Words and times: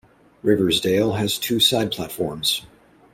Riversdale 0.41 1.11
has 1.17 1.37
two 1.37 1.59
side 1.59 1.91
platforms. 1.91 2.65